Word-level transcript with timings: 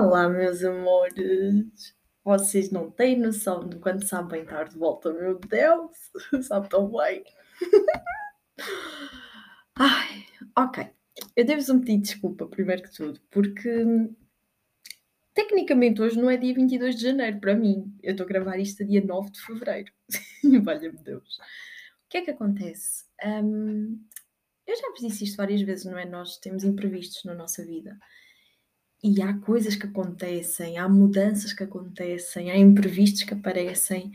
Olá, 0.00 0.28
meus 0.28 0.62
amores! 0.62 1.92
Vocês 2.22 2.70
não 2.70 2.88
têm 2.88 3.18
noção 3.18 3.68
de 3.68 3.80
quanto 3.80 4.06
sabem 4.06 4.42
estar 4.42 4.68
de 4.68 4.78
volta, 4.78 5.12
meu 5.12 5.40
Deus! 5.40 5.90
Sabe 6.46 6.68
tão 6.68 6.88
bem! 6.88 7.24
Ai, 9.74 10.24
ok. 10.56 10.88
Eu 11.34 11.44
devo-vos 11.44 11.68
um 11.68 11.80
pedido 11.80 12.02
de 12.02 12.12
desculpa, 12.12 12.46
primeiro 12.46 12.84
que 12.84 12.94
tudo, 12.94 13.20
porque 13.28 13.84
tecnicamente 15.34 16.00
hoje 16.00 16.16
não 16.16 16.30
é 16.30 16.36
dia 16.36 16.54
22 16.54 16.94
de 16.94 17.02
janeiro 17.02 17.40
para 17.40 17.56
mim. 17.56 17.92
Eu 18.00 18.12
estou 18.12 18.24
a 18.24 18.28
gravar 18.28 18.56
isto 18.56 18.84
a 18.84 18.86
dia 18.86 19.04
9 19.04 19.32
de 19.32 19.40
fevereiro. 19.40 19.92
Valha-me 20.62 21.02
Deus. 21.02 21.38
O 21.38 22.08
que 22.08 22.18
é 22.18 22.22
que 22.22 22.30
acontece? 22.30 23.04
Um, 23.26 24.00
eu 24.64 24.76
já 24.76 24.90
vos 24.90 25.00
disse 25.00 25.24
isto 25.24 25.36
várias 25.36 25.60
vezes, 25.60 25.86
não 25.86 25.98
é? 25.98 26.04
Nós 26.04 26.38
temos 26.38 26.62
imprevistos 26.62 27.24
na 27.24 27.34
nossa 27.34 27.66
vida. 27.66 27.98
E 29.02 29.22
há 29.22 29.36
coisas 29.38 29.76
que 29.76 29.86
acontecem, 29.86 30.78
há 30.78 30.88
mudanças 30.88 31.52
que 31.52 31.62
acontecem, 31.62 32.50
há 32.50 32.56
imprevistos 32.56 33.22
que 33.22 33.34
aparecem, 33.34 34.12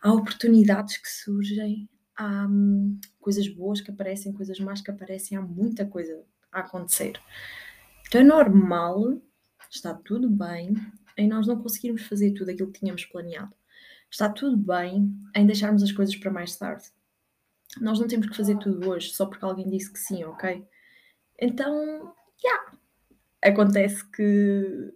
há 0.00 0.12
oportunidades 0.12 0.96
que 0.96 1.08
surgem, 1.08 1.88
há 2.16 2.46
hum, 2.46 2.98
coisas 3.20 3.48
boas 3.48 3.80
que 3.80 3.90
aparecem, 3.90 4.32
coisas 4.32 4.58
más 4.58 4.80
que 4.80 4.90
aparecem, 4.90 5.38
há 5.38 5.42
muita 5.42 5.86
coisa 5.86 6.24
a 6.50 6.60
acontecer. 6.60 7.20
Então 8.08 8.20
é 8.20 8.24
normal, 8.24 9.20
está 9.70 9.94
tudo 9.94 10.28
bem 10.28 10.74
em 11.16 11.28
nós 11.28 11.46
não 11.46 11.60
conseguirmos 11.60 12.02
fazer 12.02 12.32
tudo 12.32 12.50
aquilo 12.50 12.70
que 12.70 12.80
tínhamos 12.80 13.04
planeado. 13.04 13.54
Está 14.10 14.28
tudo 14.28 14.56
bem 14.56 15.12
em 15.34 15.46
deixarmos 15.46 15.82
as 15.82 15.92
coisas 15.92 16.14
para 16.16 16.30
mais 16.30 16.56
tarde. 16.56 16.84
Nós 17.80 17.98
não 17.98 18.06
temos 18.06 18.28
que 18.28 18.36
fazer 18.36 18.58
tudo 18.58 18.88
hoje 18.88 19.10
só 19.10 19.26
porque 19.26 19.44
alguém 19.44 19.68
disse 19.68 19.92
que 19.92 19.98
sim, 19.98 20.24
ok? 20.24 20.66
Então, 21.38 22.14
yeah, 22.42 22.72
acontece 23.50 24.04
que 24.10 24.94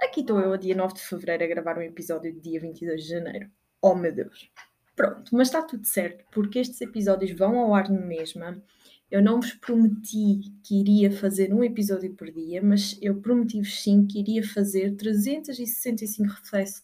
aqui 0.00 0.20
estou 0.20 0.40
eu, 0.40 0.52
a 0.52 0.56
dia 0.56 0.74
9 0.74 0.94
de 0.94 1.00
fevereiro, 1.00 1.44
a 1.44 1.46
gravar 1.46 1.78
um 1.78 1.82
episódio 1.82 2.32
de 2.32 2.40
dia 2.40 2.60
22 2.60 3.02
de 3.02 3.08
janeiro. 3.08 3.50
Oh 3.80 3.94
meu 3.94 4.12
Deus! 4.12 4.50
Pronto, 4.94 5.34
mas 5.34 5.48
está 5.48 5.62
tudo 5.62 5.86
certo, 5.86 6.24
porque 6.30 6.58
estes 6.58 6.80
episódios 6.80 7.32
vão 7.32 7.58
ao 7.58 7.74
ar 7.74 7.88
na 7.90 8.00
mesma. 8.00 8.62
Eu 9.10 9.22
não 9.22 9.40
vos 9.40 9.52
prometi 9.52 10.40
que 10.62 10.80
iria 10.80 11.10
fazer 11.10 11.52
um 11.52 11.62
episódio 11.64 12.14
por 12.14 12.30
dia, 12.30 12.62
mas 12.62 12.98
eu 13.00 13.20
prometi-vos 13.20 13.82
sim 13.82 14.06
que 14.06 14.20
iria 14.20 14.46
fazer 14.46 14.96
365 14.96 16.32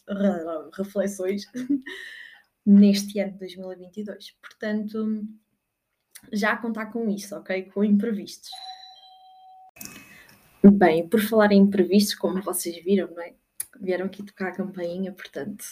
reflexões 0.76 1.44
neste 2.64 3.18
ano 3.18 3.32
de 3.32 3.38
2022. 3.38 4.36
Portanto, 4.42 5.26
já 6.32 6.52
a 6.52 6.58
contar 6.58 6.86
com 6.86 7.08
isso, 7.08 7.34
ok? 7.36 7.62
Com 7.70 7.84
imprevistos. 7.84 8.50
Bem, 10.62 11.08
por 11.08 11.20
falar 11.20 11.52
em 11.52 11.60
imprevistos, 11.60 12.14
como 12.14 12.42
vocês 12.42 12.82
viram, 12.82 13.08
não 13.10 13.22
é? 13.22 13.34
Vieram 13.80 14.06
aqui 14.06 14.24
tocar 14.24 14.48
a 14.48 14.56
campainha, 14.56 15.12
portanto, 15.12 15.64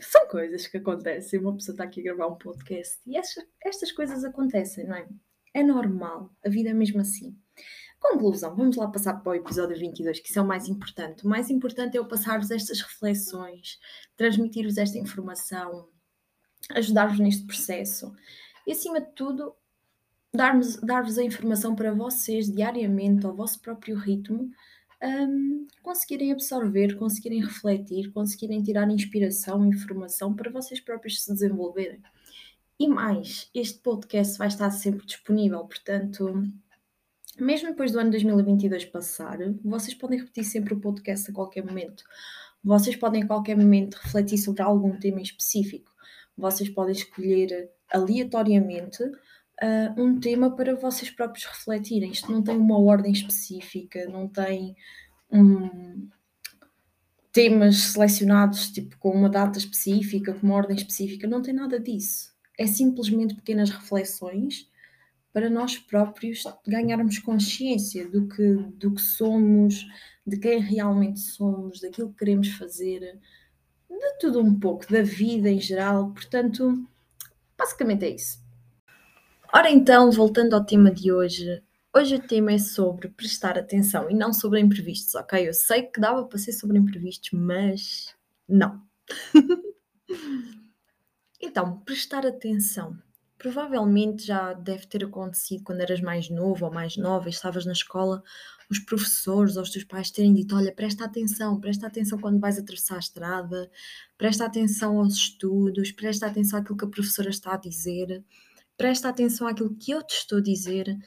são 0.00 0.26
coisas 0.26 0.66
que 0.66 0.78
acontecem. 0.78 1.38
Uma 1.38 1.54
pessoa 1.54 1.74
está 1.74 1.84
aqui 1.84 2.00
a 2.00 2.04
gravar 2.04 2.26
um 2.26 2.36
podcast 2.36 2.98
e 3.06 3.16
estas, 3.16 3.44
estas 3.64 3.92
coisas 3.92 4.24
acontecem, 4.24 4.86
não 4.86 4.96
é? 4.96 5.06
É 5.54 5.62
normal, 5.62 6.34
a 6.44 6.48
vida 6.48 6.70
é 6.70 6.74
mesmo 6.74 7.00
assim. 7.00 7.36
Conclusão, 8.00 8.56
vamos 8.56 8.76
lá 8.76 8.88
passar 8.88 9.14
para 9.14 9.30
o 9.30 9.34
episódio 9.34 9.78
22, 9.78 10.20
que 10.20 10.30
isso 10.30 10.38
é 10.38 10.42
o 10.42 10.46
mais 10.46 10.68
importante. 10.68 11.24
O 11.24 11.28
mais 11.28 11.50
importante 11.50 11.96
é 11.96 12.00
eu 12.00 12.06
passar-vos 12.06 12.50
estas 12.50 12.80
reflexões, 12.80 13.78
transmitir-vos 14.16 14.78
esta 14.78 14.98
informação, 14.98 15.88
ajudar-vos 16.70 17.18
neste 17.18 17.46
processo 17.46 18.12
e, 18.66 18.72
acima 18.72 19.00
de 19.00 19.12
tudo, 19.12 19.54
dar-vos 20.32 20.76
dar 20.76 21.04
a 21.04 21.24
informação 21.24 21.74
para 21.74 21.92
vocês 21.92 22.50
diariamente, 22.50 23.26
ao 23.26 23.34
vosso 23.34 23.60
próprio 23.60 23.96
ritmo, 23.96 24.50
um, 25.02 25.66
conseguirem 25.82 26.32
absorver, 26.32 26.96
conseguirem 26.96 27.40
refletir, 27.40 28.12
conseguirem 28.12 28.62
tirar 28.62 28.90
inspiração, 28.90 29.64
informação 29.66 30.34
para 30.34 30.50
vocês 30.50 30.80
próprios 30.80 31.24
se 31.24 31.32
desenvolverem. 31.32 32.00
E 32.78 32.88
mais, 32.88 33.50
este 33.54 33.78
podcast 33.80 34.38
vai 34.38 34.48
estar 34.48 34.70
sempre 34.70 35.04
disponível, 35.04 35.64
portanto, 35.66 36.42
mesmo 37.38 37.70
depois 37.70 37.92
do 37.92 38.00
ano 38.00 38.10
2022 38.10 38.86
passar, 38.86 39.38
vocês 39.64 39.94
podem 39.94 40.18
repetir 40.18 40.44
sempre 40.44 40.74
o 40.74 40.80
podcast 40.80 41.30
a 41.30 41.34
qualquer 41.34 41.64
momento. 41.64 42.04
Vocês 42.62 42.96
podem 42.96 43.22
a 43.22 43.26
qualquer 43.26 43.56
momento 43.56 43.94
refletir 43.94 44.38
sobre 44.38 44.62
algum 44.62 44.98
tema 44.98 45.20
específico. 45.20 45.90
Vocês 46.36 46.68
podem 46.68 46.92
escolher 46.92 47.70
aleatoriamente 47.90 49.02
uh, 49.62 50.00
um 50.02 50.18
tema 50.18 50.54
para 50.54 50.74
vocês 50.74 51.10
próprios 51.10 51.44
refletirem. 51.44 52.10
Isto 52.10 52.30
não 52.32 52.42
tem 52.42 52.56
uma 52.56 52.78
ordem 52.78 53.12
específica, 53.12 54.06
não 54.06 54.28
tem 54.28 54.74
um, 55.30 56.08
temas 57.32 57.92
selecionados 57.92 58.70
tipo 58.70 58.98
com 58.98 59.10
uma 59.10 59.28
data 59.28 59.58
específica, 59.58 60.34
com 60.34 60.46
uma 60.46 60.56
ordem 60.56 60.76
específica, 60.76 61.26
não 61.26 61.42
tem 61.42 61.54
nada 61.54 61.78
disso. 61.78 62.34
É 62.58 62.66
simplesmente 62.66 63.34
pequenas 63.34 63.70
reflexões 63.70 64.68
para 65.32 65.48
nós 65.48 65.78
próprios 65.78 66.42
ganharmos 66.66 67.18
consciência 67.18 68.08
do 68.08 68.26
que, 68.26 68.54
do 68.76 68.94
que 68.94 69.00
somos, 69.00 69.86
de 70.26 70.36
quem 70.38 70.60
realmente 70.60 71.20
somos, 71.20 71.80
daquilo 71.80 72.10
que 72.10 72.18
queremos 72.18 72.48
fazer, 72.48 73.18
de 73.88 74.18
tudo 74.18 74.40
um 74.40 74.58
pouco, 74.58 74.90
da 74.92 75.02
vida 75.02 75.48
em 75.48 75.60
geral. 75.60 76.10
Portanto, 76.10 76.84
basicamente 77.56 78.04
é 78.04 78.10
isso. 78.10 78.39
Ora 79.52 79.68
então, 79.68 80.12
voltando 80.12 80.54
ao 80.54 80.64
tema 80.64 80.92
de 80.92 81.10
hoje, 81.10 81.60
hoje 81.92 82.14
o 82.14 82.22
tema 82.22 82.52
é 82.52 82.58
sobre 82.58 83.08
prestar 83.08 83.58
atenção 83.58 84.08
e 84.08 84.14
não 84.14 84.32
sobre 84.32 84.60
imprevistos, 84.60 85.16
ok? 85.16 85.48
Eu 85.48 85.52
sei 85.52 85.82
que 85.82 86.00
dava 86.00 86.24
para 86.24 86.38
ser 86.38 86.52
sobre 86.52 86.78
imprevistos, 86.78 87.30
mas 87.32 88.14
não. 88.48 88.80
então, 91.42 91.80
prestar 91.80 92.24
atenção. 92.24 92.96
Provavelmente 93.36 94.24
já 94.24 94.52
deve 94.52 94.86
ter 94.86 95.04
acontecido 95.04 95.64
quando 95.64 95.80
eras 95.80 96.00
mais 96.00 96.30
novo 96.30 96.66
ou 96.66 96.72
mais 96.72 96.96
nova 96.96 97.26
e 97.26 97.32
estavas 97.32 97.66
na 97.66 97.72
escola, 97.72 98.22
os 98.70 98.78
professores 98.78 99.56
ou 99.56 99.64
os 99.64 99.70
teus 99.70 99.84
pais 99.84 100.12
terem 100.12 100.32
dito: 100.32 100.54
Olha, 100.54 100.72
presta 100.72 101.04
atenção, 101.06 101.58
presta 101.58 101.88
atenção 101.88 102.20
quando 102.20 102.38
vais 102.38 102.56
atravessar 102.56 102.96
a 102.96 103.00
estrada, 103.00 103.68
presta 104.16 104.44
atenção 104.44 105.00
aos 105.00 105.14
estudos, 105.14 105.90
presta 105.90 106.26
atenção 106.26 106.60
àquilo 106.60 106.76
que 106.76 106.84
a 106.84 106.88
professora 106.88 107.30
está 107.30 107.54
a 107.54 107.56
dizer 107.56 108.22
presta 108.80 109.10
atenção 109.10 109.46
àquilo 109.46 109.76
que 109.76 109.90
eu 109.90 110.02
te 110.02 110.14
estou 110.14 110.38
a 110.38 110.42
dizer. 110.42 110.98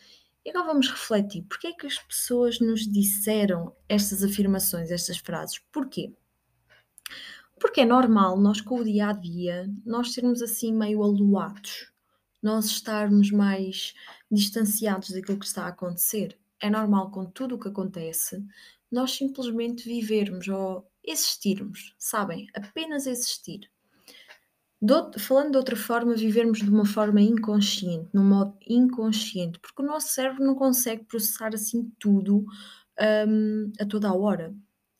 E 0.45 0.51
agora 0.51 0.67
vamos 0.67 0.91
refletir. 0.91 1.41
Porquê 1.49 1.69
é 1.69 1.73
que 1.73 1.87
as 1.87 1.97
pessoas 1.97 2.59
nos 2.59 2.81
disseram 2.81 3.75
estas 3.89 4.23
afirmações, 4.23 4.91
estas 4.91 5.17
frases? 5.17 5.57
Porquê? 5.71 6.13
Porque 7.59 7.81
é 7.81 7.85
normal 7.85 8.39
nós 8.39 8.61
com 8.61 8.79
o 8.79 8.83
dia 8.83 9.07
a 9.07 9.13
dia, 9.13 9.67
nós 9.83 10.13
sermos 10.13 10.43
assim 10.43 10.71
meio 10.71 11.01
aluados, 11.01 11.91
nós 12.43 12.65
estarmos 12.65 13.31
mais 13.31 13.95
distanciados 14.31 15.09
daquilo 15.09 15.39
que 15.39 15.47
está 15.47 15.63
a 15.65 15.69
acontecer. 15.69 16.37
É 16.61 16.69
normal 16.69 17.09
com 17.09 17.25
tudo 17.25 17.55
o 17.55 17.59
que 17.59 17.69
acontece, 17.69 18.45
nós 18.91 19.13
simplesmente 19.13 19.85
vivermos 19.85 20.47
ou 20.47 20.87
existirmos, 21.03 21.95
sabem? 21.97 22.45
Apenas 22.53 23.07
existir 23.07 23.72
falando 25.17 25.51
de 25.51 25.57
outra 25.57 25.75
forma, 25.75 26.13
vivermos 26.13 26.59
de 26.59 26.69
uma 26.69 26.85
forma 26.85 27.21
inconsciente, 27.21 28.09
num 28.13 28.23
modo 28.23 28.57
inconsciente, 28.67 29.59
porque 29.59 29.81
o 29.81 29.85
nosso 29.85 30.09
cérebro 30.09 30.43
não 30.43 30.55
consegue 30.55 31.05
processar 31.05 31.53
assim 31.53 31.91
tudo 31.99 32.45
um, 33.27 33.71
a 33.79 33.85
toda 33.85 34.09
a 34.09 34.13
hora. 34.13 34.53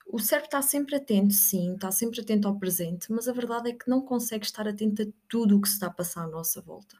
O 0.07 0.19
cérebro 0.19 0.47
está 0.47 0.61
sempre 0.61 0.95
atento, 0.95 1.33
sim, 1.33 1.73
está 1.73 1.91
sempre 1.91 2.21
atento 2.21 2.47
ao 2.47 2.57
presente, 2.57 3.11
mas 3.11 3.27
a 3.27 3.33
verdade 3.33 3.71
é 3.71 3.73
que 3.73 3.89
não 3.89 4.01
consegue 4.01 4.45
estar 4.45 4.67
atento 4.67 5.01
a 5.01 5.05
tudo 5.27 5.57
o 5.57 5.61
que 5.61 5.67
se 5.67 5.75
está 5.75 5.87
a 5.87 5.93
passar 5.93 6.23
à 6.25 6.27
nossa 6.27 6.61
volta. 6.61 6.95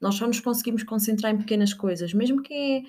Nós 0.00 0.14
só 0.14 0.26
nos 0.26 0.40
conseguimos 0.40 0.82
concentrar 0.82 1.32
em 1.32 1.38
pequenas 1.38 1.74
coisas, 1.74 2.12
mesmo 2.12 2.42
que 2.42 2.54
é, 2.54 2.82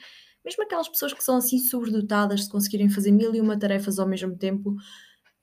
mesmo 0.43 0.63
aquelas 0.63 0.87
pessoas 0.87 1.13
que 1.13 1.23
são 1.23 1.35
assim 1.37 1.59
sobredotadas 1.59 2.41
de 2.41 2.49
conseguirem 2.49 2.89
fazer 2.89 3.11
mil 3.11 3.35
e 3.35 3.41
uma 3.41 3.59
tarefas 3.59 3.99
ao 3.99 4.07
mesmo 4.07 4.37
tempo, 4.37 4.75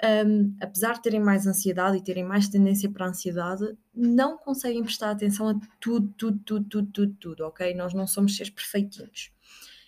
um, 0.02 0.56
apesar 0.60 0.94
de 0.94 1.02
terem 1.02 1.20
mais 1.20 1.46
ansiedade 1.46 1.98
e 1.98 2.02
terem 2.02 2.24
mais 2.24 2.48
tendência 2.48 2.90
para 2.90 3.06
a 3.06 3.08
ansiedade, 3.08 3.76
não 3.94 4.36
conseguem 4.36 4.82
prestar 4.82 5.10
atenção 5.10 5.48
a 5.48 5.54
tudo, 5.80 6.12
tudo, 6.16 6.38
tudo, 6.44 6.68
tudo, 6.68 6.90
tudo, 6.92 7.14
tudo, 7.14 7.46
ok? 7.46 7.74
Nós 7.74 7.94
não 7.94 8.06
somos 8.06 8.36
seres 8.36 8.52
perfeitinhos. 8.52 9.30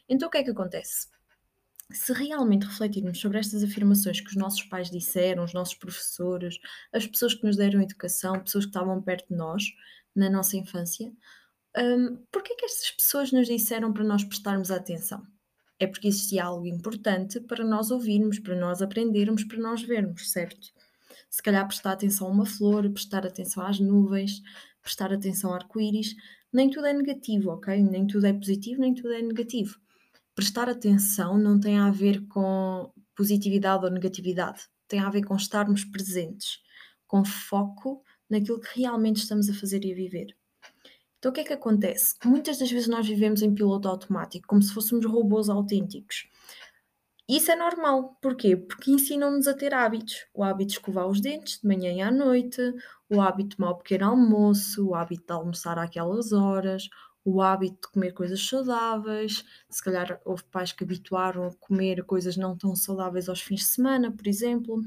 Então 0.08 0.28
o 0.28 0.30
que 0.30 0.38
é 0.38 0.44
que 0.44 0.50
acontece? 0.50 1.08
Se 1.90 2.12
realmente 2.12 2.66
refletirmos 2.66 3.20
sobre 3.20 3.38
estas 3.38 3.62
afirmações 3.62 4.20
que 4.20 4.28
os 4.28 4.36
nossos 4.36 4.62
pais 4.64 4.90
disseram, 4.90 5.44
os 5.44 5.52
nossos 5.52 5.74
professores, 5.74 6.58
as 6.92 7.06
pessoas 7.06 7.34
que 7.34 7.44
nos 7.44 7.56
deram 7.56 7.80
educação, 7.80 8.40
pessoas 8.40 8.64
que 8.64 8.70
estavam 8.70 9.00
perto 9.02 9.28
de 9.28 9.36
nós 9.36 9.64
na 10.14 10.30
nossa 10.30 10.56
infância, 10.56 11.12
um, 11.76 12.16
porquê 12.32 12.54
é 12.54 12.56
que 12.56 12.64
estas 12.64 12.90
pessoas 12.90 13.32
nos 13.32 13.46
disseram 13.46 13.92
para 13.92 14.02
nós 14.02 14.24
prestarmos 14.24 14.70
atenção? 14.70 15.24
É 15.78 15.86
porque 15.86 16.08
existia 16.08 16.44
algo 16.44 16.66
importante 16.66 17.40
para 17.40 17.64
nós 17.64 17.90
ouvirmos, 17.90 18.38
para 18.38 18.56
nós 18.56 18.80
aprendermos, 18.80 19.44
para 19.44 19.58
nós 19.58 19.82
vermos, 19.82 20.30
certo? 20.30 20.72
Se 21.28 21.42
calhar 21.42 21.66
prestar 21.66 21.92
atenção 21.92 22.28
a 22.28 22.30
uma 22.30 22.46
flor, 22.46 22.90
prestar 22.90 23.26
atenção 23.26 23.64
às 23.64 23.78
nuvens, 23.78 24.42
prestar 24.80 25.12
atenção 25.12 25.50
ao 25.50 25.56
arco-íris, 25.56 26.14
nem 26.52 26.70
tudo 26.70 26.86
é 26.86 26.92
negativo, 26.92 27.50
ok? 27.50 27.82
Nem 27.82 28.06
tudo 28.06 28.26
é 28.26 28.32
positivo, 28.32 28.80
nem 28.80 28.94
tudo 28.94 29.12
é 29.12 29.20
negativo. 29.20 29.78
Prestar 30.34 30.68
atenção 30.68 31.36
não 31.36 31.58
tem 31.58 31.78
a 31.78 31.90
ver 31.90 32.26
com 32.28 32.90
positividade 33.14 33.84
ou 33.84 33.90
negatividade. 33.90 34.62
Tem 34.88 35.00
a 35.00 35.10
ver 35.10 35.24
com 35.24 35.34
estarmos 35.34 35.84
presentes, 35.84 36.60
com 37.06 37.24
foco 37.24 38.02
naquilo 38.30 38.60
que 38.60 38.80
realmente 38.80 39.16
estamos 39.16 39.48
a 39.48 39.54
fazer 39.54 39.84
e 39.84 39.92
a 39.92 39.94
viver. 39.94 40.36
Então, 41.18 41.30
o 41.30 41.34
que 41.34 41.40
é 41.40 41.44
que 41.44 41.52
acontece? 41.52 42.14
Muitas 42.24 42.58
das 42.58 42.70
vezes 42.70 42.88
nós 42.88 43.06
vivemos 43.06 43.42
em 43.42 43.54
piloto 43.54 43.88
automático, 43.88 44.46
como 44.46 44.62
se 44.62 44.72
fôssemos 44.72 45.04
robôs 45.06 45.48
autênticos. 45.48 46.28
Isso 47.28 47.50
é 47.50 47.56
normal. 47.56 48.16
Porquê? 48.22 48.56
Porque 48.56 48.90
ensinam-nos 48.90 49.48
a 49.48 49.54
ter 49.54 49.74
hábitos. 49.74 50.26
O 50.32 50.44
hábito 50.44 50.68
de 50.68 50.72
escovar 50.74 51.08
os 51.08 51.20
dentes 51.20 51.60
de 51.60 51.66
manhã 51.66 51.92
e 51.92 52.00
à 52.00 52.10
noite, 52.10 52.60
o 53.10 53.20
hábito 53.20 53.50
de 53.50 53.56
tomar 53.56 53.70
o 53.72 53.78
pequeno 53.78 54.06
almoço, 54.06 54.86
o 54.86 54.94
hábito 54.94 55.26
de 55.26 55.32
almoçar 55.32 55.78
àquelas 55.78 56.32
horas, 56.32 56.88
o 57.24 57.42
hábito 57.42 57.88
de 57.88 57.92
comer 57.92 58.12
coisas 58.12 58.40
saudáveis. 58.46 59.44
Se 59.68 59.82
calhar 59.82 60.20
houve 60.24 60.44
pais 60.44 60.72
que 60.72 60.84
habituaram 60.84 61.48
a 61.48 61.54
comer 61.56 62.04
coisas 62.04 62.36
não 62.36 62.56
tão 62.56 62.76
saudáveis 62.76 63.28
aos 63.28 63.40
fins 63.42 63.60
de 63.60 63.66
semana, 63.66 64.12
por 64.12 64.28
exemplo. 64.28 64.80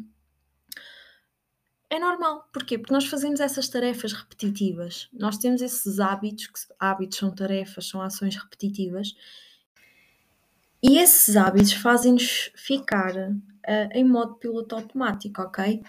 É 1.89 1.99
normal. 1.99 2.47
Porquê? 2.53 2.77
Porque 2.77 2.93
nós 2.93 3.05
fazemos 3.05 3.39
essas 3.39 3.67
tarefas 3.67 4.13
repetitivas. 4.13 5.09
Nós 5.11 5.37
temos 5.37 5.61
esses 5.61 5.99
hábitos, 5.99 6.47
que 6.47 6.59
hábitos 6.79 7.17
são 7.17 7.33
tarefas, 7.33 7.87
são 7.87 8.01
ações 8.01 8.35
repetitivas, 8.35 9.15
e 10.81 10.97
esses 10.97 11.35
hábitos 11.35 11.73
fazem-nos 11.73 12.51
ficar 12.55 13.13
uh, 13.15 13.89
em 13.93 14.03
modo 14.03 14.35
piloto 14.35 14.75
automático, 14.75 15.41
ok? 15.41 15.83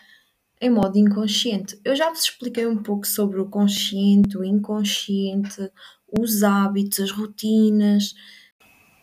Em 0.61 0.71
modo 0.71 0.99
inconsciente. 0.99 1.79
Eu 1.85 1.95
já 1.95 2.11
vos 2.11 2.25
expliquei 2.25 2.67
um 2.67 2.83
pouco 2.83 3.07
sobre 3.07 3.41
o 3.41 3.49
consciente, 3.49 4.37
o 4.37 4.45
inconsciente, 4.45 5.71
os 6.19 6.43
hábitos, 6.43 7.01
as 7.01 7.11
rotinas, 7.13 8.15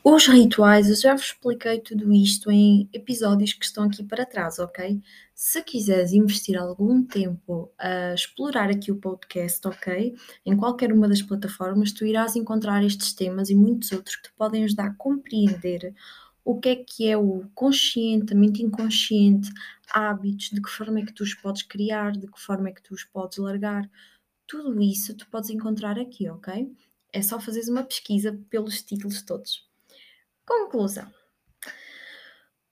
os 0.03 0.27
rituais. 0.27 0.89
Eu 0.89 0.95
já 0.95 1.13
vos 1.13 1.25
expliquei 1.25 1.79
tudo 1.79 2.11
isto 2.13 2.49
em 2.51 2.89
episódios 2.93 3.53
que 3.53 3.65
estão 3.65 3.83
aqui 3.83 4.03
para 4.03 4.25
trás, 4.25 4.57
ok? 4.59 5.01
Se 5.35 5.61
quiseres 5.61 6.13
investir 6.13 6.57
algum 6.57 7.03
tempo 7.03 7.71
a 7.77 8.13
explorar 8.13 8.69
aqui 8.69 8.91
o 8.91 8.95
podcast, 8.97 9.67
ok? 9.67 10.15
Em 10.45 10.55
qualquer 10.57 10.91
uma 10.93 11.07
das 11.07 11.21
plataformas, 11.21 11.91
tu 11.91 12.05
irás 12.05 12.35
encontrar 12.35 12.83
estes 12.83 13.13
temas 13.13 13.49
e 13.49 13.55
muitos 13.55 13.91
outros 13.91 14.15
que 14.15 14.23
te 14.23 14.33
podem 14.33 14.63
ajudar 14.63 14.87
a 14.87 14.93
compreender 14.95 15.93
o 16.43 16.59
que 16.59 16.69
é 16.69 16.75
que 16.77 17.07
é 17.07 17.17
o 17.17 17.45
consciente, 17.53 18.33
a 18.33 18.35
mente 18.35 18.63
inconsciente, 18.63 19.51
hábitos, 19.91 20.49
de 20.51 20.61
que 20.61 20.69
forma 20.69 20.99
é 20.99 21.05
que 21.05 21.13
tu 21.13 21.23
os 21.23 21.33
podes 21.35 21.63
criar, 21.63 22.13
de 22.13 22.27
que 22.27 22.39
forma 22.39 22.69
é 22.69 22.71
que 22.71 22.81
tu 22.81 22.93
os 22.93 23.03
podes 23.03 23.37
largar. 23.37 23.89
Tudo 24.47 24.81
isso 24.81 25.13
tu 25.15 25.27
podes 25.29 25.49
encontrar 25.49 25.99
aqui, 25.99 26.29
ok? 26.29 26.73
É 27.11 27.21
só 27.21 27.39
fazeres 27.39 27.67
uma 27.67 27.83
pesquisa 27.83 28.39
pelos 28.49 28.81
títulos 28.81 29.21
todos. 29.21 29.66
Conclusão. 30.47 31.11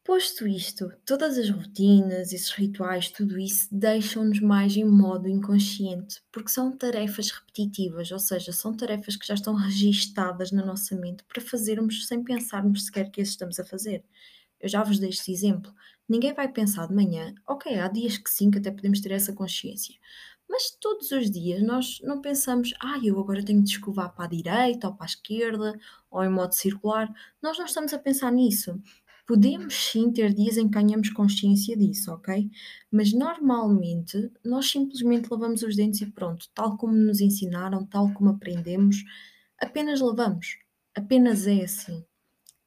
Posto 0.01 0.47
isto, 0.47 0.93
todas 1.05 1.37
as 1.37 1.49
rotinas, 1.49 2.31
esses 2.31 2.51
rituais, 2.51 3.09
tudo 3.09 3.37
isso 3.37 3.67
deixam-nos 3.71 4.39
mais 4.39 4.77
em 4.77 4.85
modo 4.85 5.27
inconsciente, 5.27 6.21
porque 6.31 6.49
são 6.49 6.71
tarefas 6.77 7.31
repetitivas, 7.31 8.11
ou 8.11 8.19
seja, 8.19 8.53
são 8.53 8.73
tarefas 8.77 9.17
que 9.17 9.27
já 9.27 9.33
estão 9.33 9.55
registadas 9.55 10.51
na 10.51 10.63
nossa 10.63 10.95
mente 10.95 11.23
para 11.25 11.41
fazermos 11.41 12.07
sem 12.07 12.23
pensarmos 12.23 12.85
sequer 12.85 13.09
que 13.09 13.19
as 13.19 13.29
estamos 13.29 13.59
a 13.59 13.65
fazer. 13.65 14.05
Eu 14.61 14.69
já 14.69 14.83
vos 14.83 14.99
dei 14.99 15.09
este 15.09 15.31
exemplo. 15.31 15.73
Ninguém 16.07 16.33
vai 16.33 16.47
pensar 16.47 16.87
de 16.87 16.93
manhã, 16.93 17.33
ok, 17.45 17.77
há 17.79 17.87
dias 17.87 18.17
que 18.17 18.29
sim, 18.29 18.51
que 18.51 18.59
até 18.59 18.71
podemos 18.71 19.01
ter 19.01 19.11
essa 19.11 19.33
consciência, 19.33 19.95
mas 20.49 20.71
todos 20.79 21.11
os 21.11 21.29
dias 21.29 21.61
nós 21.63 21.99
não 22.01 22.21
pensamos, 22.21 22.73
ah, 22.79 22.99
eu 23.03 23.19
agora 23.19 23.43
tenho 23.43 23.63
de 23.63 23.71
escovar 23.71 24.13
para 24.15 24.25
a 24.25 24.29
direita 24.29 24.87
ou 24.87 24.95
para 24.95 25.05
a 25.05 25.07
esquerda 25.07 25.79
ou 26.09 26.23
em 26.23 26.29
modo 26.29 26.53
circular. 26.53 27.13
Nós 27.41 27.57
não 27.57 27.65
estamos 27.65 27.93
a 27.93 27.99
pensar 27.99 28.31
nisso. 28.31 28.79
Podemos 29.27 29.73
sim 29.73 30.11
ter 30.11 30.33
dias 30.33 30.55
em 30.55 30.69
que 30.69 30.75
ganhamos 30.75 31.09
consciência 31.09 31.75
disso, 31.75 32.11
ok? 32.11 32.49
Mas 32.91 33.11
normalmente 33.11 34.31
nós 34.43 34.69
simplesmente 34.69 35.29
lavamos 35.31 35.63
os 35.63 35.75
dentes 35.75 36.01
e 36.01 36.05
pronto, 36.11 36.47
tal 36.53 36.77
como 36.77 36.93
nos 36.93 37.21
ensinaram, 37.21 37.85
tal 37.87 38.13
como 38.13 38.29
aprendemos, 38.29 39.03
apenas 39.59 39.99
lavamos. 39.99 40.59
Apenas 40.95 41.47
é 41.47 41.63
assim. 41.63 42.05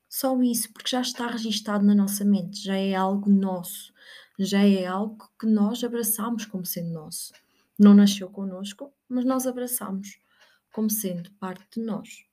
Só 0.09 0.41
isso, 0.43 0.73
porque 0.73 0.91
já 0.91 1.01
está 1.01 1.29
registado 1.29 1.85
na 1.85 1.95
nossa 1.95 2.25
mente, 2.25 2.63
já 2.63 2.77
é 2.77 2.95
algo 2.95 3.31
nosso, 3.31 3.93
já 4.39 4.63
é 4.67 4.85
algo 4.85 5.31
que 5.39 5.47
nós 5.47 5.85
abraçamos 5.85 6.45
como 6.45 6.67
sendo 6.67 6.91
nosso. 6.91 7.33
Não 7.79 7.95
nasceu 7.95 8.29
connosco, 8.29 8.93
mas 9.09 9.25
nós 9.25 9.47
abraçamos 9.47 10.19
como 10.73 10.91
sendo 10.91 11.31
parte 11.33 11.81
de 11.81 11.87
nós. 11.87 12.25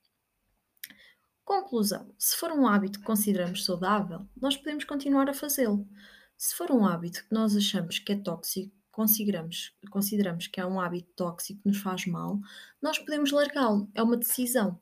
Conclusão: 1.44 2.12
se 2.18 2.36
for 2.36 2.50
um 2.50 2.66
hábito 2.66 2.98
que 2.98 3.04
consideramos 3.04 3.64
saudável, 3.64 4.26
nós 4.36 4.56
podemos 4.56 4.84
continuar 4.84 5.30
a 5.30 5.34
fazê-lo. 5.34 5.88
Se 6.36 6.54
for 6.54 6.70
um 6.72 6.84
hábito 6.84 7.24
que 7.24 7.32
nós 7.32 7.56
achamos 7.56 8.00
que 8.00 8.12
é 8.12 8.16
tóxico, 8.16 8.74
consideramos, 8.90 9.72
consideramos 9.90 10.48
que 10.48 10.60
é 10.60 10.66
um 10.66 10.80
hábito 10.80 11.08
tóxico 11.14 11.62
que 11.62 11.68
nos 11.68 11.78
faz 11.78 12.06
mal, 12.06 12.40
nós 12.82 12.98
podemos 12.98 13.30
largá-lo. 13.30 13.88
É 13.94 14.02
uma 14.02 14.16
decisão. 14.16 14.80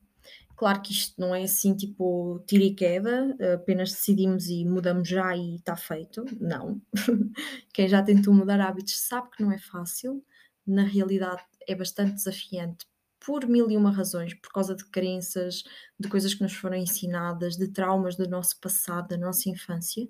Claro 0.56 0.81
que 0.82 0.93
isto 0.93 1.20
não 1.20 1.34
é 1.34 1.43
assim 1.43 1.75
tipo 1.75 2.43
tira 2.46 2.64
e 2.64 2.75
queda, 2.75 3.37
apenas 3.55 3.90
decidimos 3.90 4.46
e 4.49 4.64
mudamos 4.64 5.08
já 5.08 5.37
e 5.37 5.56
está 5.56 5.76
feito. 5.76 6.25
Não. 6.40 6.81
Quem 7.75 7.88
já 7.88 8.02
tentou 8.02 8.32
mudar 8.32 8.61
hábitos 8.61 8.99
sabe 9.00 9.31
que 9.31 9.43
não 9.43 9.52
é 9.52 9.58
fácil. 9.58 10.25
Na 10.66 10.82
realidade, 10.84 11.43
é 11.66 11.75
bastante 11.75 12.14
desafiante 12.14 12.87
por 13.25 13.46
mil 13.46 13.70
e 13.70 13.76
uma 13.76 13.90
razões, 13.90 14.34
por 14.34 14.52
causa 14.52 14.75
de 14.75 14.84
crenças, 14.84 15.64
de 15.99 16.08
coisas 16.08 16.34
que 16.34 16.43
nos 16.43 16.52
foram 16.52 16.76
ensinadas, 16.76 17.56
de 17.56 17.69
traumas 17.69 18.16
do 18.16 18.28
nosso 18.28 18.61
passado, 18.61 19.08
da 19.08 19.16
nossa 19.16 19.49
infância. 19.49 20.06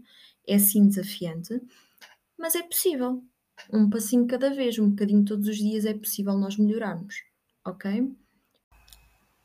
É 0.46 0.58
sim 0.58 0.88
desafiante, 0.88 1.60
mas 2.36 2.54
é 2.54 2.62
possível. 2.62 3.22
Um 3.72 3.88
passinho 3.88 4.26
cada 4.26 4.52
vez, 4.52 4.78
um 4.78 4.90
bocadinho 4.90 5.24
todos 5.24 5.48
os 5.48 5.56
dias 5.56 5.84
é 5.84 5.94
possível 5.94 6.36
nós 6.36 6.56
melhorarmos, 6.56 7.22
ok? 7.64 8.12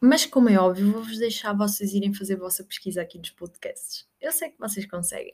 Mas 0.02 0.26
como 0.26 0.50
é 0.50 0.58
óbvio, 0.58 0.92
vou-vos 0.92 1.18
deixar 1.20 1.54
vocês 1.54 1.94
irem 1.94 2.14
fazer 2.14 2.36
a 2.36 2.40
vossa 2.40 2.64
pesquisa 2.64 3.02
aqui 3.02 3.18
nos 3.18 3.30
podcasts. 3.32 4.08
Eu 4.20 4.32
sei 4.32 4.50
que 4.50 4.58
vocês 4.58 4.86
conseguem. 4.88 5.34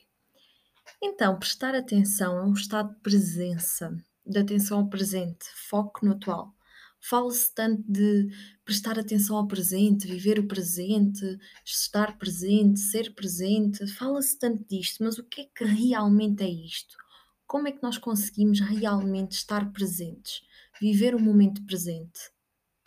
Então, 1.02 1.40
prestar 1.40 1.74
atenção 1.76 2.38
é 2.38 2.44
um 2.44 2.54
estado 2.54 2.94
de 2.94 3.00
presença, 3.00 3.96
de 4.26 4.40
atenção 4.40 4.80
ao 4.80 4.90
presente, 4.90 5.46
foco 5.54 6.06
no 6.06 6.14
atual. 6.14 6.56
Fala-se 7.00 7.54
tanto 7.54 7.84
de 7.88 8.30
prestar 8.64 8.98
atenção 8.98 9.38
ao 9.38 9.48
presente, 9.48 10.08
viver 10.08 10.40
o 10.40 10.48
presente, 10.48 11.38
estar 11.64 12.18
presente, 12.18 12.80
ser 12.80 13.14
presente. 13.14 13.86
Fala-se 13.86 14.40
tanto 14.40 14.66
disto, 14.68 15.04
mas 15.04 15.20
o 15.20 15.24
que 15.24 15.42
é 15.42 15.46
que 15.56 15.64
realmente 15.64 16.44
é 16.44 16.50
isto? 16.50 16.98
Como 17.46 17.68
é 17.68 17.72
que 17.72 17.84
nós 17.84 18.00
conseguimos 18.00 18.60
realmente 18.60 19.34
estar 19.34 19.72
presentes, 19.72 20.42
viver 20.82 21.14
o 21.14 21.20
momento 21.20 21.64
presente? 21.66 22.32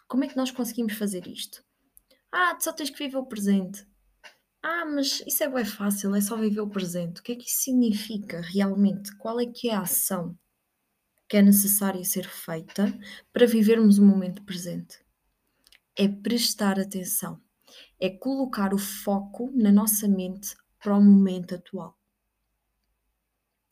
Como 0.09 0.25
é 0.25 0.27
que 0.27 0.37
nós 0.37 0.51
conseguimos 0.51 0.95
fazer 0.95 1.29
isto? 1.29 1.63
Ah, 2.33 2.57
tu 2.57 2.65
só 2.65 2.73
tens 2.73 2.91
que 2.91 2.99
viver 2.99 3.19
o 3.19 3.27
presente. 3.27 3.87
Ah, 4.61 4.85
mas 4.85 5.23
isso 5.27 5.45
é 5.45 5.49
bem 5.49 5.65
fácil, 5.65 6.13
é 6.15 6.21
só 6.21 6.37
viver 6.37 6.61
o 6.61 6.69
presente. 6.69 7.21
O 7.21 7.23
que 7.23 7.33
é 7.33 7.37
que 7.37 7.49
isso 7.49 7.63
significa 7.63 8.41
realmente? 8.41 9.17
Qual 9.17 9.39
é 9.39 9.47
que 9.47 9.69
é 9.71 9.75
a 9.75 9.83
ação? 9.83 10.37
Que 11.29 11.37
é 11.37 11.43
necessária 11.43 12.03
ser 12.05 12.29
feita 12.29 12.99
para 13.33 13.47
vivermos 13.47 13.99
o 13.99 14.05
momento 14.05 14.43
presente. 14.45 14.99
É 15.95 16.09
prestar 16.09 16.79
atenção, 16.79 17.41
é 18.01 18.09
colocar 18.09 18.73
o 18.73 18.79
foco 18.79 19.51
na 19.55 19.71
nossa 19.71 20.09
mente 20.09 20.57
para 20.81 20.97
o 20.97 21.03
momento 21.03 21.55
atual. 21.55 21.99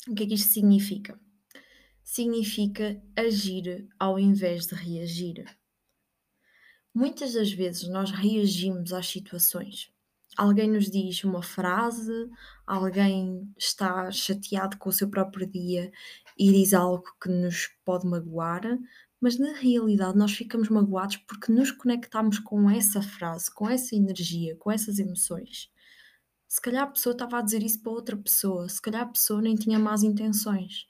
O 0.07 0.15
que 0.15 0.25
é 0.25 0.27
que 0.27 0.35
isto 0.35 0.53
significa? 0.53 1.19
Significa 2.05 3.03
agir 3.17 3.89
ao 3.99 4.19
invés 4.19 4.67
de 4.67 4.75
reagir. 4.75 5.45
Muitas 6.95 7.33
das 7.33 7.51
vezes 7.51 7.89
nós 7.89 8.11
reagimos 8.11 8.93
às 8.93 9.07
situações 9.07 9.91
alguém 10.37 10.71
nos 10.71 10.91
diz 10.91 11.25
uma 11.25 11.43
frase, 11.43 12.31
alguém 12.67 13.51
está 13.57 14.11
chateado 14.11 14.77
com 14.77 14.91
o 14.91 14.93
seu 14.93 15.09
próprio 15.09 15.47
dia 15.47 15.91
e 16.37 16.53
diz 16.53 16.75
algo 16.75 17.05
que 17.23 17.29
nos 17.29 17.69
pode 17.85 18.07
magoar, 18.07 18.63
mas 19.21 19.39
na 19.39 19.53
realidade 19.53 20.19
nós 20.19 20.33
ficamos 20.33 20.69
magoados 20.69 21.17
porque 21.17 21.51
nos 21.51 21.71
conectamos 21.71 22.39
com 22.39 22.69
essa 22.71 23.03
frase, 23.03 23.53
com 23.55 23.69
essa 23.69 23.97
energia, 23.97 24.57
com 24.57 24.71
essas 24.71 24.99
emoções. 24.99 25.71
Se 26.47 26.61
calhar 26.61 26.85
a 26.85 26.91
pessoa 26.91 27.13
estava 27.13 27.39
a 27.39 27.43
dizer 27.43 27.63
isso 27.63 27.83
para 27.83 27.93
outra 27.93 28.17
pessoa, 28.17 28.69
se 28.69 28.81
calhar 28.81 29.03
a 29.03 29.07
pessoa 29.07 29.43
nem 29.43 29.55
tinha 29.55 29.79
más 29.79 30.03
intenções. 30.03 30.87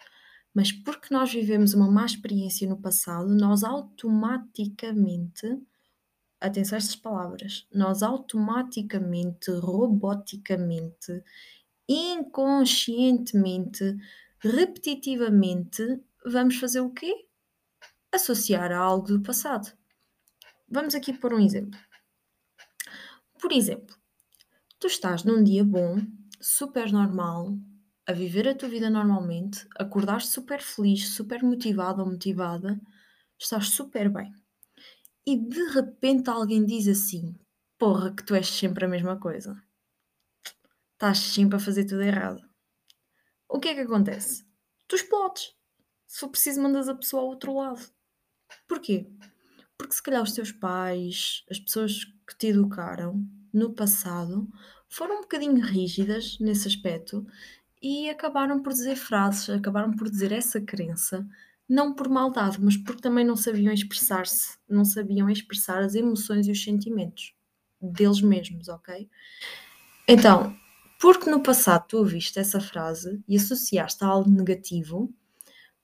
Mas 0.53 0.73
porque 0.73 1.12
nós 1.12 1.33
vivemos 1.33 1.75
uma 1.75 1.91
má 1.91 2.05
experiência 2.05 2.69
no 2.69 2.81
passado, 2.81 3.29
nós 3.29 3.62
automaticamente 3.62 5.59
atenção 6.41 6.76
a 6.76 6.79
estas 6.79 6.97
palavras, 6.97 7.67
nós 7.73 8.03
automaticamente, 8.03 9.50
roboticamente, 9.50 11.23
inconscientemente, 11.88 13.97
repetitivamente, 14.40 15.83
vamos 16.25 16.57
fazer 16.57 16.81
o 16.81 16.90
quê? 16.90 17.26
Associar 18.12 18.73
a 18.73 18.78
algo 18.78 19.09
do 19.09 19.23
passado. 19.23 19.73
Vamos 20.69 20.95
aqui 20.95 21.12
pôr 21.12 21.35
um 21.35 21.40
exemplo. 21.40 21.78
Por 23.40 23.52
exemplo, 23.52 23.95
tu 24.78 24.87
estás 24.87 25.23
num 25.25 25.43
dia 25.43 25.64
bom, 25.64 26.00
super 26.40 26.93
normal, 26.93 27.57
a 28.07 28.12
viver 28.12 28.49
a 28.49 28.55
tua 28.55 28.69
vida 28.69 28.88
normalmente, 28.88 29.66
acordaste 29.76 30.31
super 30.31 30.62
feliz, 30.62 31.14
super 31.14 31.43
motivado 31.43 32.02
ou 32.02 32.11
motivada, 32.11 32.81
estás 33.38 33.71
super 33.71 34.09
bem. 34.09 34.33
E 35.26 35.37
de 35.37 35.71
repente 35.71 36.31
alguém 36.31 36.64
diz 36.64 36.87
assim: 36.87 37.35
Porra, 37.78 38.14
que 38.14 38.25
tu 38.25 38.35
és 38.35 38.47
sempre 38.47 38.85
a 38.85 38.88
mesma 38.88 39.19
coisa. 39.19 39.61
Estás 40.93 41.19
sempre 41.19 41.57
a 41.57 41.61
fazer 41.61 41.85
tudo 41.85 42.02
errado. 42.02 42.40
O 43.49 43.59
que 43.59 43.69
é 43.69 43.75
que 43.75 43.81
acontece? 43.81 44.45
Tu 44.88 44.97
explodes. 44.97 45.55
Se 46.07 46.21
for 46.21 46.29
preciso, 46.29 46.62
mandas 46.62 46.88
a 46.88 46.95
pessoa 46.95 47.23
ao 47.23 47.29
outro 47.29 47.55
lado. 47.55 47.81
Porquê? 48.69 49.09
Porque 49.76 49.95
se 49.95 50.03
calhar 50.03 50.23
os 50.23 50.33
teus 50.33 50.53
pais, 50.53 51.45
as 51.50 51.59
pessoas 51.59 52.05
que 52.05 52.37
te 52.38 52.49
educaram 52.49 53.26
no 53.53 53.75
passado, 53.75 54.49
foram 54.88 55.19
um 55.19 55.21
bocadinho 55.23 55.65
rígidas 55.65 56.38
nesse 56.41 56.69
aspecto 56.69 57.26
e 57.83 58.09
acabaram 58.09 58.62
por 58.62 58.73
dizer 58.73 58.97
frases, 58.97 59.50
acabaram 59.50 59.95
por 59.95 60.09
dizer 60.09 60.33
essa 60.33 60.61
crença, 60.61 61.26
não 61.69 61.95
por 61.95 62.09
maldade, 62.09 62.61
mas 62.61 62.76
porque 62.76 63.03
também 63.03 63.25
não 63.25 63.37
sabiam 63.37 63.73
expressar-se, 63.73 64.59
não 64.69 64.85
sabiam 64.85 65.29
expressar 65.29 65.83
as 65.83 65.95
emoções 65.95 66.47
e 66.47 66.53
os 66.53 66.62
sentimentos 66.62 67.35
deles 67.81 68.21
mesmos, 68.21 68.69
ok? 68.69 69.09
Então, 70.09 70.57
porque 70.99 71.31
no 71.31 71.43
passado 71.43 71.87
tu 71.88 71.99
ouviste 71.99 72.38
essa 72.38 72.61
frase 72.61 73.23
e 73.29 73.37
associaste 73.37 74.03
a 74.05 74.09
algo 74.09 74.31
negativo, 74.31 75.12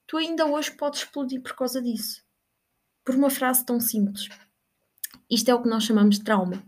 tu 0.07 0.17
ainda 0.17 0.47
hoje 0.47 0.71
podes 0.73 1.01
explodir 1.01 1.43
por 1.43 1.55
causa 1.55 1.81
disso. 1.83 2.23
Por 3.05 3.15
uma 3.15 3.31
frase 3.31 3.65
tão 3.65 3.81
simples. 3.81 4.29
Isto 5.31 5.51
é 5.51 5.55
o 5.55 5.63
que 5.63 5.69
nós 5.69 5.85
chamamos 5.85 6.19
de 6.19 6.25
trauma. 6.25 6.63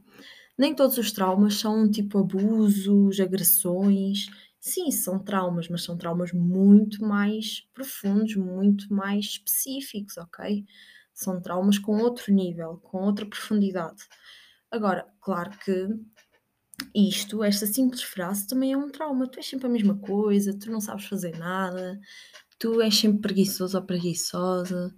Nem 0.56 0.74
todos 0.74 0.98
os 0.98 1.12
traumas 1.12 1.54
são 1.54 1.90
tipo 1.90 2.18
abusos, 2.18 3.18
agressões. 3.18 4.26
Sim, 4.60 4.90
são 4.90 5.18
traumas, 5.18 5.68
mas 5.68 5.82
são 5.82 5.96
traumas 5.96 6.32
muito 6.32 7.04
mais 7.04 7.68
profundos, 7.74 8.36
muito 8.36 8.92
mais 8.92 9.26
específicos, 9.26 10.16
ok? 10.16 10.64
São 11.12 11.40
traumas 11.40 11.78
com 11.78 11.98
outro 11.98 12.32
nível, 12.32 12.78
com 12.82 13.02
outra 13.02 13.26
profundidade. 13.26 14.02
Agora, 14.70 15.06
claro 15.20 15.50
que 15.58 15.88
isto, 16.94 17.42
esta 17.42 17.66
simples 17.66 18.02
frase, 18.02 18.46
também 18.46 18.72
é 18.72 18.76
um 18.76 18.90
trauma. 18.90 19.26
Tu 19.28 19.38
és 19.38 19.46
sempre 19.46 19.66
a 19.66 19.70
mesma 19.70 19.96
coisa, 19.96 20.58
tu 20.58 20.70
não 20.70 20.80
sabes 20.80 21.06
fazer 21.06 21.36
nada, 21.38 22.00
tu 22.58 22.80
és 22.80 22.94
sempre 22.96 23.20
preguiçoso 23.20 23.76
ou 23.76 23.84
preguiçosa, 23.84 24.94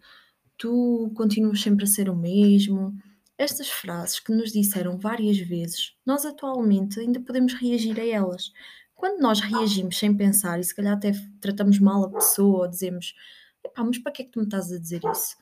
tu 0.56 1.12
continuas 1.14 1.60
sempre 1.60 1.84
a 1.84 1.88
ser 1.88 2.08
o 2.08 2.16
mesmo. 2.16 2.94
Estas 3.38 3.68
frases 3.68 4.18
que 4.18 4.32
nos 4.32 4.52
disseram 4.52 4.98
várias 4.98 5.38
vezes, 5.38 5.94
nós 6.06 6.24
atualmente 6.24 6.98
ainda 6.98 7.20
podemos 7.20 7.52
reagir 7.54 8.00
a 8.00 8.06
elas. 8.06 8.52
Quando 8.94 9.20
nós 9.20 9.40
reagimos 9.40 9.98
sem 9.98 10.16
pensar 10.16 10.58
e 10.58 10.64
se 10.64 10.74
calhar 10.74 10.94
até 10.94 11.12
tratamos 11.40 11.78
mal 11.78 12.04
a 12.04 12.10
pessoa 12.10 12.60
ou 12.64 12.68
dizemos 12.68 13.14
Epá, 13.62 13.84
mas 13.84 13.98
para 13.98 14.12
que 14.12 14.22
é 14.22 14.24
que 14.24 14.30
tu 14.30 14.38
me 14.38 14.46
estás 14.46 14.72
a 14.72 14.78
dizer 14.78 15.02
isso? 15.12 15.36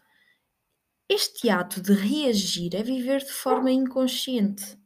Este 1.08 1.50
ato 1.50 1.80
de 1.80 1.92
reagir 1.92 2.74
é 2.74 2.82
viver 2.82 3.20
de 3.20 3.30
forma 3.30 3.70
inconsciente. 3.70 4.78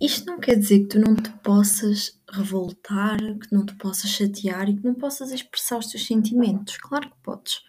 Isto 0.00 0.26
não 0.26 0.40
quer 0.40 0.56
dizer 0.56 0.80
que 0.80 0.86
tu 0.86 0.98
não 0.98 1.14
te 1.14 1.30
possas 1.38 2.18
revoltar, 2.30 3.18
que 3.38 3.52
não 3.52 3.64
te 3.64 3.74
possas 3.74 4.10
chatear 4.10 4.68
e 4.68 4.76
que 4.76 4.84
não 4.84 4.94
possas 4.94 5.30
expressar 5.30 5.78
os 5.78 5.86
teus 5.86 6.06
sentimentos. 6.06 6.76
Claro 6.78 7.08
que 7.08 7.16
podes. 7.22 7.62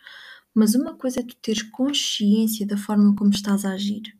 Mas 0.54 0.74
uma 0.74 0.96
coisa 0.96 1.20
é 1.20 1.24
tu 1.24 1.36
teres 1.36 1.62
consciência 1.62 2.66
da 2.66 2.78
forma 2.78 3.16
como 3.16 3.30
estás 3.30 3.64
a 3.64 3.72
agir. 3.72 4.18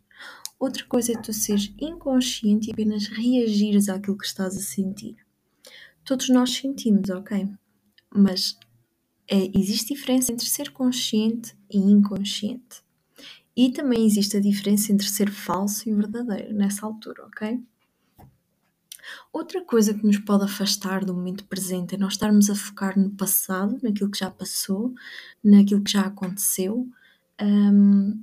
Outra 0.60 0.86
coisa 0.86 1.14
é 1.14 1.18
tu 1.18 1.34
seres 1.34 1.74
inconsciente 1.80 2.70
e 2.70 2.74
apenas 2.74 3.08
reagires 3.08 3.90
àquilo 3.90 4.18
que 4.18 4.26
estás 4.26 4.56
a 4.56 4.62
sentir. 4.62 5.18
Todos 6.04 6.30
nós 6.30 6.52
sentimos, 6.52 7.10
ok? 7.10 7.50
Mas 8.14 8.58
é, 9.28 9.52
existe 9.58 9.94
diferença 9.94 10.32
entre 10.32 10.48
ser 10.48 10.72
consciente 10.72 11.58
e 11.70 11.78
inconsciente. 11.78 12.84
E 13.56 13.72
também 13.72 14.06
existe 14.06 14.38
a 14.38 14.42
diferença 14.42 14.92
entre 14.92 15.08
ser 15.08 15.32
falso 15.32 15.90
e 15.90 15.94
verdadeiro 15.94 16.54
nessa 16.54 16.86
altura, 16.86 17.26
ok? 17.26 17.62
Outra 19.32 19.64
coisa 19.64 19.94
que 19.94 20.06
nos 20.06 20.18
pode 20.20 20.46
afastar 20.46 21.04
do 21.04 21.14
momento 21.14 21.46
presente 21.46 21.96
é 21.96 21.98
nós 21.98 22.14
estarmos 22.14 22.50
a 22.50 22.56
focar 22.56 22.98
no 22.98 23.10
passado, 23.12 23.78
naquilo 23.84 24.12
que 24.12 24.20
já 24.20 24.32
passou, 24.32 24.94
naquilo 25.44 25.84
que 25.84 25.92
já 25.92 26.02
aconteceu, 26.02 26.88
um, 27.42 28.22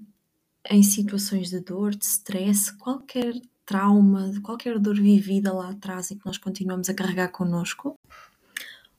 em 0.71 0.83
situações 0.83 1.51
de 1.51 1.61
dor, 1.61 1.95
de 1.95 2.05
stress, 2.05 2.73
qualquer 2.77 3.35
trauma, 3.65 4.33
qualquer 4.43 4.79
dor 4.79 4.97
vivida 4.97 5.53
lá 5.53 5.71
atrás 5.71 6.11
e 6.11 6.17
que 6.17 6.27
nós 6.27 6.39
continuamos 6.39 6.89
a 6.89 6.95
carregar 6.95 7.29
connosco. 7.29 7.95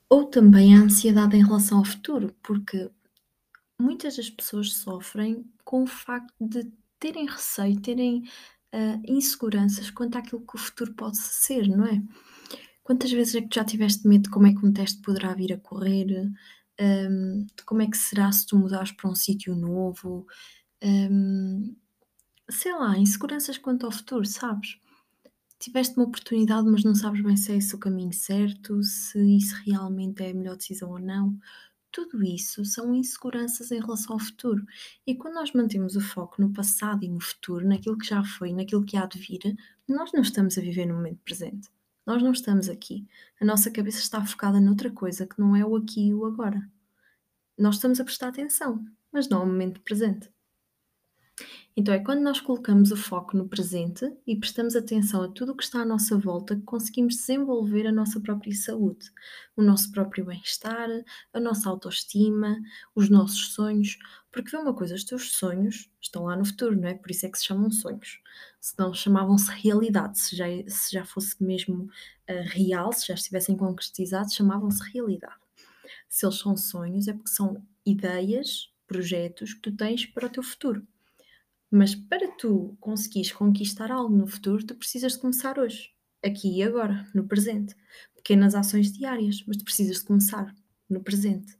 Ou 0.09 0.25
também 0.25 0.75
a 0.75 0.81
ansiedade 0.81 1.35
em 1.35 1.43
relação 1.43 1.79
ao 1.79 1.85
futuro, 1.85 2.35
porque 2.43 2.89
muitas 3.79 4.17
das 4.17 4.29
pessoas 4.29 4.73
sofrem 4.73 5.45
com 5.63 5.83
o 5.83 5.87
facto 5.87 6.33
de 6.39 6.71
terem 6.99 7.25
receio, 7.25 7.81
terem 7.81 8.23
uh, 8.73 9.01
inseguranças 9.05 9.91
quanto 9.91 10.17
àquilo 10.17 10.45
que 10.45 10.55
o 10.55 10.59
futuro 10.59 10.93
pode 10.93 11.17
ser, 11.17 11.67
não 11.67 11.85
é? 11.85 12.01
Quantas 12.83 13.11
vezes 13.11 13.35
é 13.35 13.41
que 13.41 13.55
já 13.55 13.63
tiveste 13.63 14.07
medo 14.07 14.23
de 14.23 14.29
como 14.29 14.47
é 14.47 14.53
que 14.53 14.65
um 14.65 14.73
teste 14.73 15.01
poderá 15.01 15.33
vir 15.33 15.53
a 15.53 15.57
correr, 15.57 16.29
um, 16.81 17.45
de 17.45 17.63
como 17.65 17.81
é 17.81 17.87
que 17.87 17.97
será 17.97 18.31
se 18.31 18.45
tu 18.45 18.57
mudares 18.57 18.91
para 18.91 19.09
um 19.09 19.15
sítio 19.15 19.55
novo, 19.55 20.27
um, 20.83 21.75
sei 22.49 22.73
lá, 22.73 22.97
inseguranças 22.97 23.57
quanto 23.57 23.85
ao 23.85 23.91
futuro, 23.91 24.25
sabes? 24.25 24.77
Tiveste 25.59 25.95
uma 25.95 26.05
oportunidade, 26.05 26.67
mas 26.67 26.83
não 26.83 26.93
sabes 26.93 27.21
bem 27.21 27.37
se 27.37 27.53
é 27.53 27.57
esse 27.57 27.73
o 27.73 27.79
caminho 27.79 28.11
certo, 28.11 28.83
se 28.83 29.37
isso 29.37 29.55
realmente 29.65 30.21
é 30.21 30.31
a 30.31 30.33
melhor 30.33 30.57
decisão 30.57 30.91
ou 30.91 30.99
não. 30.99 31.37
Tudo 31.93 32.23
isso 32.23 32.65
são 32.65 32.95
inseguranças 32.95 33.71
em 33.71 33.79
relação 33.79 34.13
ao 34.13 34.19
futuro. 34.19 34.65
E 35.05 35.13
quando 35.13 35.35
nós 35.35 35.53
mantemos 35.53 35.95
o 35.95 36.01
foco 36.01 36.41
no 36.41 36.51
passado 36.51 37.05
e 37.05 37.07
no 37.07 37.19
futuro, 37.21 37.67
naquilo 37.67 37.99
que 37.99 38.07
já 38.07 38.23
foi, 38.23 38.51
naquilo 38.51 38.83
que 38.83 38.97
há 38.97 39.05
de 39.05 39.19
vir, 39.19 39.55
nós 39.87 40.11
não 40.11 40.23
estamos 40.23 40.57
a 40.57 40.61
viver 40.61 40.87
no 40.87 40.95
momento 40.95 41.21
presente. 41.23 41.69
Nós 42.03 42.23
não 42.23 42.31
estamos 42.31 42.67
aqui. 42.67 43.07
A 43.39 43.45
nossa 43.45 43.69
cabeça 43.69 43.99
está 43.99 44.25
focada 44.25 44.59
noutra 44.59 44.89
coisa 44.89 45.27
que 45.27 45.39
não 45.39 45.55
é 45.55 45.63
o 45.63 45.75
aqui 45.75 46.07
e 46.07 46.13
o 46.15 46.25
agora. 46.25 46.67
Nós 47.55 47.75
estamos 47.75 47.99
a 47.99 48.03
prestar 48.03 48.29
atenção, 48.29 48.83
mas 49.11 49.29
não 49.29 49.41
ao 49.41 49.45
momento 49.45 49.79
presente. 49.81 50.31
Então 51.75 51.91
é 51.93 51.99
quando 51.99 52.21
nós 52.21 52.39
colocamos 52.39 52.91
o 52.91 52.95
foco 52.95 53.35
no 53.35 53.47
presente 53.47 54.05
e 54.27 54.35
prestamos 54.35 54.75
atenção 54.75 55.23
a 55.23 55.27
tudo 55.27 55.53
o 55.53 55.55
que 55.55 55.63
está 55.63 55.81
à 55.81 55.85
nossa 55.85 56.15
volta 56.15 56.55
que 56.55 56.61
conseguimos 56.61 57.15
desenvolver 57.15 57.87
a 57.87 57.91
nossa 57.91 58.19
própria 58.19 58.53
saúde, 58.53 59.11
o 59.55 59.63
nosso 59.63 59.91
próprio 59.91 60.25
bem-estar, 60.25 60.87
a 61.33 61.39
nossa 61.39 61.67
autoestima, 61.67 62.55
os 62.95 63.09
nossos 63.09 63.53
sonhos. 63.53 63.97
Porque 64.31 64.51
vê 64.51 64.57
uma 64.57 64.73
coisa, 64.75 64.93
os 64.93 65.03
teus 65.03 65.31
sonhos 65.31 65.89
estão 65.99 66.25
lá 66.25 66.35
no 66.35 66.45
futuro, 66.45 66.79
não 66.79 66.87
é? 66.87 66.93
Por 66.93 67.09
isso 67.09 67.25
é 67.25 67.29
que 67.29 67.39
se 67.39 67.45
chamam 67.45 67.71
sonhos. 67.71 68.19
Se 68.61 68.77
não 68.77 68.93
chamavam-se 68.93 69.51
realidade, 69.51 70.19
se 70.19 70.35
já, 70.35 70.45
se 70.67 70.91
já 70.91 71.03
fosse 71.03 71.43
mesmo 71.43 71.85
uh, 71.85 72.43
real, 72.45 72.93
se 72.93 73.07
já 73.07 73.15
estivessem 73.15 73.57
concretizados, 73.57 74.35
chamavam-se 74.35 74.83
realidade. 74.91 75.35
Se 76.07 76.25
eles 76.25 76.37
são 76.37 76.55
sonhos, 76.55 77.07
é 77.07 77.13
porque 77.13 77.31
são 77.31 77.65
ideias, 77.83 78.71
projetos 78.85 79.55
que 79.55 79.61
tu 79.61 79.75
tens 79.75 80.05
para 80.05 80.27
o 80.27 80.29
teu 80.29 80.43
futuro. 80.43 80.87
Mas 81.75 81.95
para 81.95 82.27
tu 82.33 82.77
conseguires 82.79 83.31
conquistar 83.31 83.91
algo 83.91 84.15
no 84.15 84.27
futuro, 84.27 84.63
tu 84.63 84.75
precisas 84.75 85.13
de 85.13 85.19
começar 85.19 85.57
hoje, 85.57 85.91
aqui 86.23 86.59
e 86.59 86.61
agora, 86.61 87.09
no 87.15 87.27
presente. 87.27 87.75
Pequenas 88.15 88.53
ações 88.53 88.91
diárias, 88.91 89.43
mas 89.47 89.57
tu 89.57 89.63
precisas 89.63 89.97
de 89.97 90.03
começar 90.03 90.55
no 90.87 91.01
presente. 91.03 91.57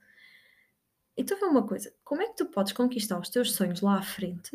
Então 1.18 1.40
vê 1.40 1.46
uma 1.46 1.66
coisa, 1.66 1.92
como 2.04 2.22
é 2.22 2.28
que 2.28 2.36
tu 2.36 2.46
podes 2.46 2.74
conquistar 2.74 3.20
os 3.20 3.28
teus 3.28 3.54
sonhos 3.54 3.82
lá 3.82 3.98
à 3.98 4.04
frente 4.04 4.52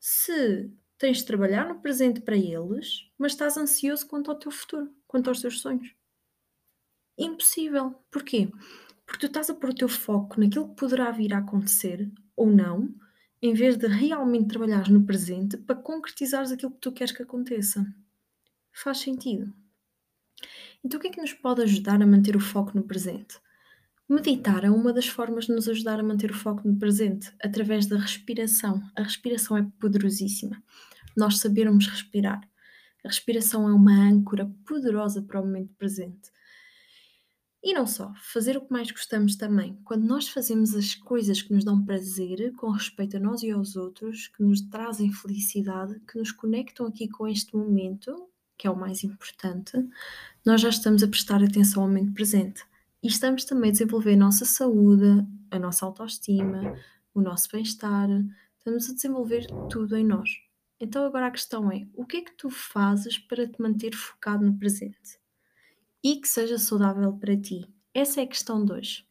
se 0.00 0.70
tens 0.96 1.18
de 1.18 1.26
trabalhar 1.26 1.68
no 1.68 1.82
presente 1.82 2.22
para 2.22 2.38
eles, 2.38 3.10
mas 3.18 3.32
estás 3.32 3.58
ansioso 3.58 4.06
quanto 4.06 4.30
ao 4.30 4.38
teu 4.38 4.50
futuro, 4.50 4.90
quanto 5.06 5.28
aos 5.28 5.42
teus 5.42 5.60
sonhos? 5.60 5.94
Impossível. 7.18 7.94
Porquê? 8.10 8.50
Porque 9.04 9.20
tu 9.20 9.26
estás 9.26 9.50
a 9.50 9.54
pôr 9.54 9.70
o 9.70 9.74
teu 9.74 9.90
foco 9.90 10.40
naquilo 10.40 10.70
que 10.70 10.76
poderá 10.76 11.10
vir 11.10 11.34
a 11.34 11.38
acontecer 11.38 12.10
ou 12.34 12.46
não, 12.46 12.94
em 13.42 13.54
vez 13.54 13.76
de 13.76 13.86
realmente 13.86 14.48
trabalhar 14.48 14.90
no 14.90 15.04
presente 15.04 15.56
para 15.56 15.76
concretizares 15.76 16.52
aquilo 16.52 16.72
que 16.72 16.80
tu 16.80 16.92
queres 16.92 17.12
que 17.12 17.22
aconteça. 17.22 17.86
Faz 18.72 18.98
sentido. 18.98 19.52
Então, 20.84 20.98
o 20.98 21.00
que 21.00 21.08
é 21.08 21.10
que 21.10 21.20
nos 21.20 21.32
pode 21.32 21.62
ajudar 21.62 22.00
a 22.00 22.06
manter 22.06 22.36
o 22.36 22.40
foco 22.40 22.72
no 22.74 22.82
presente? 22.82 23.38
Meditar 24.08 24.62
é 24.64 24.70
uma 24.70 24.92
das 24.92 25.08
formas 25.08 25.46
de 25.46 25.52
nos 25.52 25.68
ajudar 25.68 25.98
a 25.98 26.02
manter 26.02 26.30
o 26.30 26.34
foco 26.34 26.66
no 26.66 26.78
presente, 26.78 27.32
através 27.42 27.86
da 27.86 27.98
respiração. 27.98 28.80
A 28.94 29.02
respiração 29.02 29.56
é 29.56 29.66
poderosíssima. 29.80 30.62
Nós 31.16 31.38
sabermos 31.38 31.88
respirar. 31.88 32.40
A 33.04 33.08
respiração 33.08 33.68
é 33.68 33.72
uma 33.72 34.08
âncora 34.08 34.48
poderosa 34.64 35.22
para 35.22 35.40
o 35.40 35.44
momento 35.44 35.74
presente. 35.74 36.30
E 37.66 37.74
não 37.74 37.84
só, 37.84 38.14
fazer 38.14 38.56
o 38.56 38.60
que 38.60 38.72
mais 38.72 38.92
gostamos 38.92 39.34
também. 39.34 39.76
Quando 39.84 40.04
nós 40.04 40.28
fazemos 40.28 40.72
as 40.72 40.94
coisas 40.94 41.42
que 41.42 41.52
nos 41.52 41.64
dão 41.64 41.84
prazer, 41.84 42.54
com 42.54 42.70
respeito 42.70 43.16
a 43.16 43.20
nós 43.20 43.42
e 43.42 43.50
aos 43.50 43.74
outros, 43.74 44.28
que 44.28 44.40
nos 44.40 44.60
trazem 44.60 45.12
felicidade, 45.12 45.98
que 46.06 46.16
nos 46.16 46.30
conectam 46.30 46.86
aqui 46.86 47.08
com 47.08 47.26
este 47.26 47.56
momento, 47.56 48.30
que 48.56 48.68
é 48.68 48.70
o 48.70 48.78
mais 48.78 49.02
importante, 49.02 49.72
nós 50.44 50.60
já 50.60 50.68
estamos 50.68 51.02
a 51.02 51.08
prestar 51.08 51.42
atenção 51.42 51.82
ao 51.82 51.88
momento 51.88 52.12
presente. 52.12 52.62
E 53.02 53.08
estamos 53.08 53.44
também 53.44 53.70
a 53.70 53.72
desenvolver 53.72 54.14
a 54.14 54.16
nossa 54.16 54.44
saúde, 54.44 55.26
a 55.50 55.58
nossa 55.58 55.84
autoestima, 55.86 56.72
o 57.12 57.20
nosso 57.20 57.48
bem-estar. 57.50 58.08
Estamos 58.58 58.88
a 58.88 58.94
desenvolver 58.94 59.44
tudo 59.68 59.96
em 59.96 60.04
nós. 60.06 60.30
Então 60.78 61.04
agora 61.04 61.26
a 61.26 61.32
questão 61.32 61.72
é: 61.72 61.84
o 61.94 62.06
que 62.06 62.18
é 62.18 62.20
que 62.20 62.36
tu 62.36 62.48
fazes 62.48 63.18
para 63.18 63.44
te 63.44 63.60
manter 63.60 63.92
focado 63.92 64.46
no 64.46 64.56
presente? 64.56 65.18
E 66.04 66.20
que 66.20 66.28
seja 66.28 66.58
saudável 66.58 67.12
para 67.14 67.36
ti? 67.36 67.66
Essa 67.92 68.20
é 68.20 68.24
a 68.24 68.28
questão 68.28 68.64
de 68.64 68.72
hoje. 68.72 69.06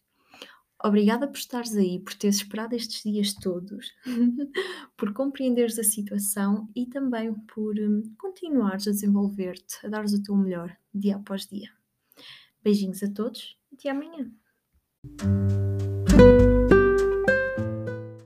Obrigada 0.84 1.28
por 1.28 1.38
estares 1.38 1.76
aí, 1.76 2.00
por 2.00 2.14
teres 2.14 2.36
esperado 2.36 2.76
estes 2.76 3.02
dias 3.02 3.34
todos, 3.34 3.92
por 4.96 5.14
compreenderes 5.14 5.80
a 5.80 5.84
situação 5.84 6.70
e 6.76 6.86
também 6.86 7.34
por 7.34 7.74
hum, 7.80 8.04
continuares 8.20 8.88
a 8.88 8.92
desenvolver-te, 8.92 9.84
a 9.84 9.90
dares 9.90 10.14
o 10.14 10.22
teu 10.22 10.36
melhor 10.36 10.78
dia 10.94 11.16
após 11.16 11.48
dia. 11.48 11.70
Beijinhos 12.64 13.02
a 13.02 13.12
todos 13.12 13.58
e 13.72 13.76
até 13.76 13.90
amanhã. 13.90 14.32